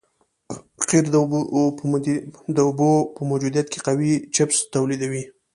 [0.87, 1.05] قیر
[2.55, 5.23] د اوبو په موجودیت کې قوي چسپش تولیدوي